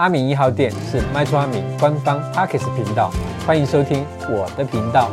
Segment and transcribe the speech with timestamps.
[0.00, 3.10] 阿明一号店是卖厝阿明官方 Podcast 频道，
[3.46, 5.10] 欢迎收听我的频道。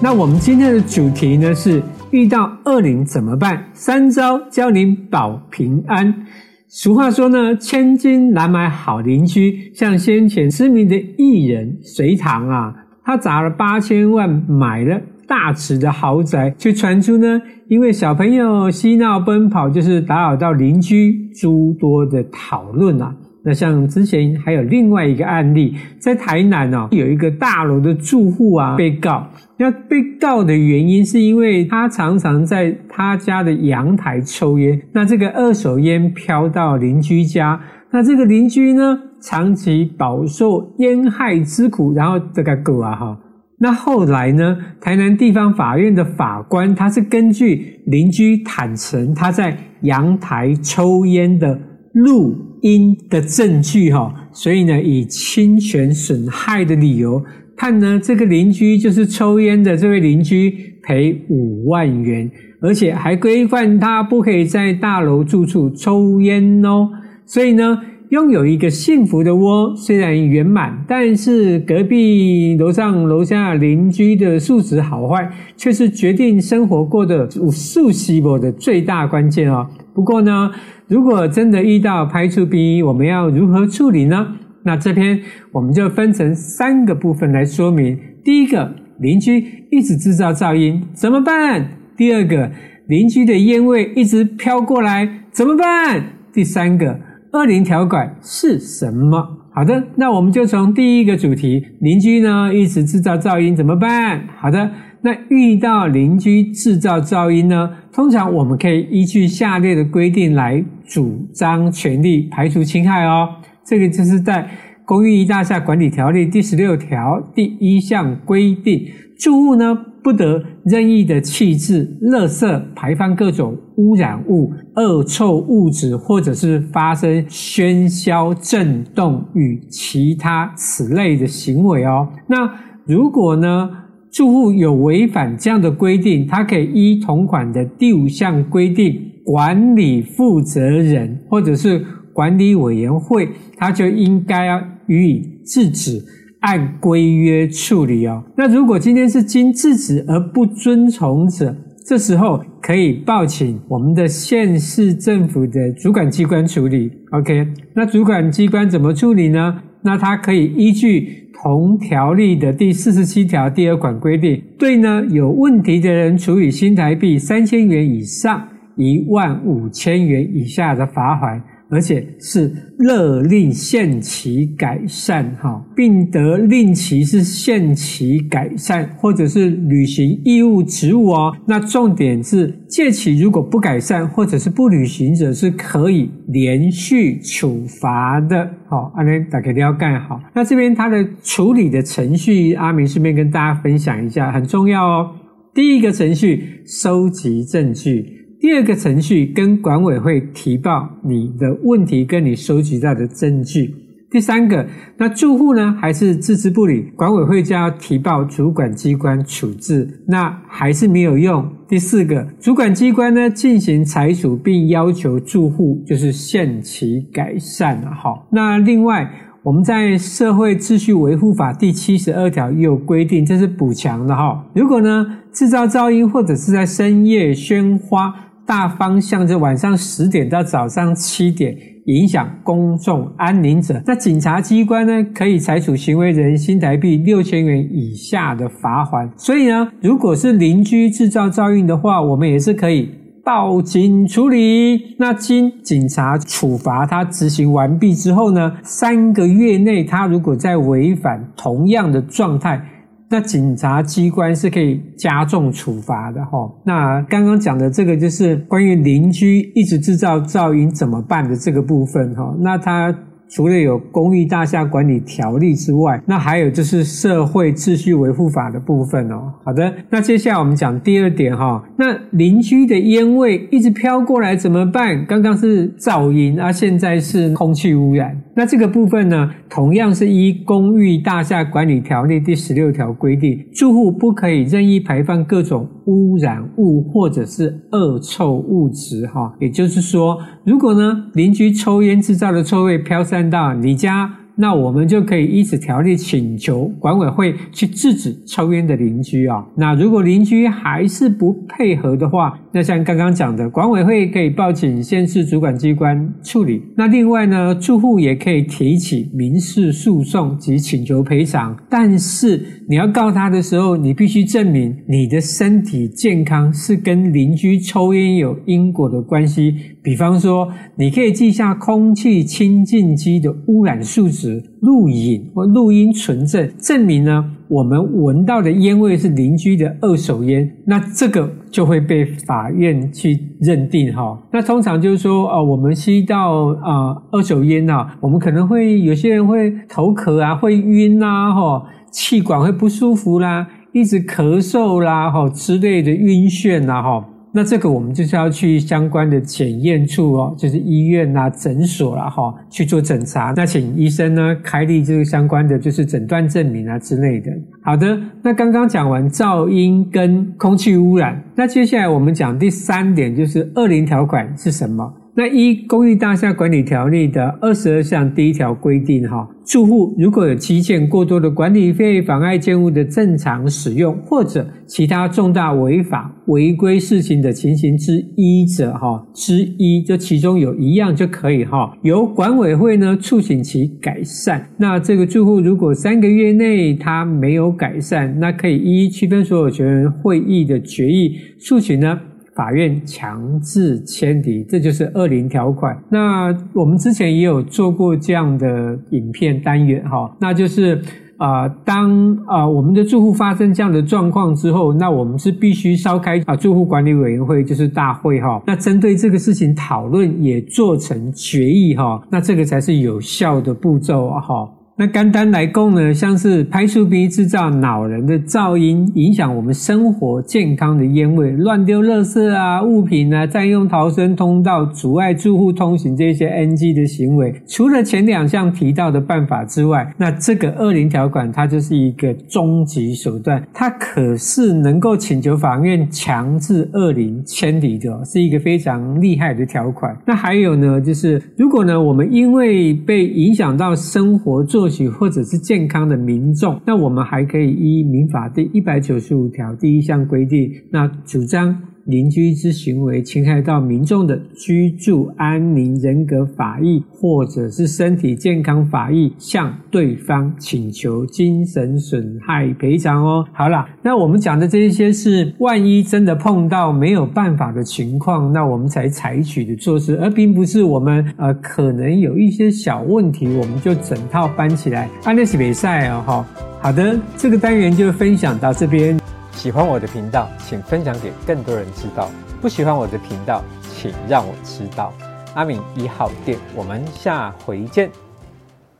[0.00, 3.64] 那我们今天的主题呢是遇到恶灵怎么办？
[3.72, 6.24] 三招教您保平安。
[6.68, 9.72] 俗话说呢，千金难买好邻居。
[9.74, 12.72] 像先前知名的艺人隋棠啊，
[13.04, 15.00] 他砸了八千万买了
[15.34, 23.12] 大尺的豪宅，却传出呢，因为小朋友嬉闹奔跑，就是打扰到邻居诸多的讨论啊。
[23.44, 29.26] 那像之前还有另外一个案例，在台南哦，有一个大楼的住户啊被告。
[29.58, 43.18] 那被告的原因是因为他常常在他家的阳台抽烟，那这个二手烟飘到邻居家，那这个邻居呢长期饱受烟害之苦，然后这个狗啊哈，
[43.58, 51.58] 那后来呢，台南地方法院的法官他是根据邻居坦承他在阳台抽烟的
[51.92, 57.22] 录音的证据哈，所以呢，以侵权损害的理由
[57.56, 62.28] 判呢，这个邻居就是抽烟的这位邻居赔五万元，
[62.60, 66.88] 而且还规范他不可以在大楼住处抽烟哦。
[67.24, 67.78] 所以呢，
[68.14, 79.66] 拥有一个幸福的窝虽然圆满，但是隔壁楼上楼下邻居的素质好坏，却是决定生活过得有素西伯的最大关键哦。
[79.92, 80.48] 不过呢，
[80.86, 84.36] 如果真的遇到歹厝边，我们要如何处理呢？
[84.62, 87.98] 那这篇我们就分成三个部分来说明。
[88.22, 91.68] 第一个，邻居一直制造噪音，怎么办？
[91.96, 92.48] 第二个，
[92.86, 96.04] 邻居的烟味一直飘过来，怎么办？
[96.32, 97.00] 第三个，
[97.34, 99.20] 恶灵条款是什么？
[99.52, 104.24] 好的，那我们就从第一个主题，邻居呢一直制造噪音，怎么办？
[104.40, 104.70] 好的。
[105.02, 107.68] 那遇到邻居制造噪音呢？
[107.92, 113.28] 通常我们可以依据下列的规定来主张权利，排除侵害哦。
[113.66, 114.42] 这个就是在
[114.86, 118.86] 《公寓一大厦管理条例》第十六条第一项规定，
[119.18, 132.06] 住户呢不得任意的弃置垃圾、排放各种污染物、恶臭物质，或者是发生喧嚣、震动与其他此类的行为哦。
[132.26, 132.50] 那
[132.84, 133.70] 如果呢，
[134.12, 141.82] 住户有违反这样的规定，他可以依同款的第五项规定，管理负责人或者是
[142.14, 146.02] 管理委员会，他就应该要予以制止，
[146.40, 148.24] 按规约处理哦。
[148.36, 151.54] 那如果今天是经制止而不遵从者，
[151.86, 156.90] 这时候可以报请我们的县市政府的主管机关处理。
[157.10, 159.60] OK，那主管机关怎么处理呢？
[159.82, 161.22] 那他可以依据。
[161.42, 171.42] 同条例的第四十七条第二款规定，对呢有问题的人处以新台币三千元以上一万五千元以下的罚款。
[171.74, 181.36] 而且是勒令限期改善，哈，并得令其是限期改善，或者是履行义务职务哦。
[181.48, 188.48] 那重点是借期如果不改善或者是不履行者，是可以连续处罚的。
[188.68, 190.20] 好，阿明大家一定要干好。
[190.34, 195.10] 那这边它的处理的程序，阿明顺便跟大家分享一下，很重要哦。
[195.52, 198.23] 第一个程序，收集证据。
[198.44, 203.74] 第二个程序，跟管委会提报你的问题，跟你收集到的证据。
[204.10, 204.66] 第三个，
[204.98, 211.50] 那住户呢还是置之不理，管委会就要提报主管机关处置，那还是没有用。
[211.66, 217.90] 第四个，主管机关呢进行裁处，并要求住户就是限期改善了。
[217.90, 219.10] 好，那另外
[219.42, 224.44] 我们在社会秩序维护法第七十二条也有规定，这是补强的哈。
[224.54, 228.14] 如果呢制造噪音或者是在深夜喧哗。
[228.46, 231.56] 大方向就晚上十点到早上七点，
[231.86, 239.10] 影响公众安宁者，那警察机关呢可以裁处行为人新台币六千元以下的罚锾。
[239.16, 242.90] 所以呢，如果是邻居制造噪音的话，我们也是可以
[243.24, 244.94] 报警处理。
[244.98, 252.62] 那经警察处罚他执行完毕之后呢，三个月内他如果再违反同样的状态。
[253.10, 256.50] 那警察机关是可以加重处罚的哈。
[256.64, 262.34] 那刚刚讲的这个就是关于邻居一直制造噪音怎么办的这个部分哈。
[262.40, 262.94] 那他。
[263.34, 269.34] 除了有公寓大厦管理条例之外，那还有就是社会秩序维护法的部分哦。
[269.44, 271.60] 好的，那接下来我们讲第二点哈。
[271.76, 275.04] 那邻居的烟味一直飘过来怎么办？
[275.06, 278.16] 刚刚是噪音，啊，现在是空气污染。
[278.36, 289.34] 那这个部分呢，同样是依公寓大厦管理条例第十六条规定，住户不可以任意排放各种污染物或者是恶臭物质哈。
[289.40, 294.23] 也就是说，如果呢邻居抽烟制造的臭味飘散到你家。
[294.36, 299.44] 那我们就可以依此条例请求管委会去制止抽烟的邻居啊。
[299.56, 306.60] 那如果邻居还是不配合的话，那像刚刚讲的，管委会可以报请县市主管机关处理。
[306.76, 311.56] 那另外呢，住户也可以提起民事诉讼及请求赔偿。
[311.70, 319.54] 但是你要告他的时候，你必须证明你的身体健康是跟邻居抽烟有因果的关系。
[319.82, 324.23] 比方说，你可以记下空气清净机的污染数值。
[324.60, 334.18] 录影或录音存证，证明呢，我们闻到的烟味是邻居的二手烟，那这个就会被法院去认定哈。
[334.32, 336.32] 那通常就是说，呃，我们吸到
[336.62, 347.04] 呃二手烟啊，我们可能会有些人会头壳啊，会晕啦，哈，气管会不舒服啦，一直咳嗽啦，哈之类的晕眩啦，哈。
[347.36, 353.32] 那这个我们就是要去相关的检验处哦，就是医院呐、诊所啦，哈，去做诊查。
[353.36, 357.32] 那请医生呢开立这个相关的就是诊断证明啊之类的。
[357.60, 364.94] 好的，那刚刚讲完噪音跟空气污染，那接下来我们讲第三点，就是二零条款是什么？
[365.16, 384.44] 那一《公寓大厦管理条例》的二十二项第一条规定，哈，住户如果有积欠过多的管理费，妨碍建物的正常使用，或者其他重大违法违规事情的情形之一者，哈，之一，这其中有一样就可以，哈，由管委会呢促请其改善。
[384.56, 392.00] 那这个住户如果三个月内他没有改善，那可以依区分所有权人会议的决议促请呢。
[392.34, 395.78] 法院强制迁离，这就是二零条款。
[395.88, 400.82] 那我们之前也有做过这样的影片单元，哈，那就是
[401.16, 408.42] 啊、呃，当啊、我们的住户发生这样的状况之后，那我们是必须召开啊住户管理委员会，就是大会，哈。
[408.46, 412.02] 那针对这个事情讨论，也做成决议，哈。
[412.10, 414.50] 那这个才是有效的步骤，哈。
[414.76, 439.96] 那单单来讲呢，像是排除鼻制造恼人的噪音，影响我们生活健康的烟味，乱丢垃圾啊、物品啊，占用逃生通道，阻碍住户通行这些 NG 的行为，除了前两项提到的办法之外，那这个恶灵条款它就是一个终极手段，它可是能够请求法院强制恶灵迁离的，是一个非常厉害的条款。
[440.04, 451.73] 那还有呢，就是如果呢，我们因为被影响到生活做或许或者是健康的民众，那我们还可以依民法第一百九十五条第一项规定，那主张。
[451.86, 463.24] 邻居之行为侵害到民众的居住安宁、人格法益，或者是身体健康法益，向对方请求精神损害赔偿哦。
[463.32, 474.88] 好啦，那我们讲的这一些是万一真的碰到没有办法的情况，那我们才采取的措施，而并不是我们呃可能有一些小问题，我们就整套搬起来。
[475.04, 476.24] 安利是比赛哦，
[476.62, 478.98] 好的，这个单元就分享到这边。
[479.44, 482.08] 喜欢我的频道，请分享给更多人知道。
[482.40, 484.90] 不喜欢我的频道，请让我知道。
[485.34, 487.90] 阿敏一号店，我们下回见。